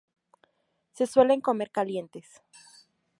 [0.93, 2.41] Se suelen comer calientes.